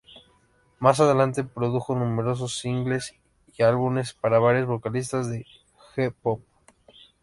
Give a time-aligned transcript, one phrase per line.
[0.79, 3.13] Más adelante, produjo numerosos singles
[3.55, 5.45] y álbumes para varios vocalistas de
[5.95, 6.41] J-Pop.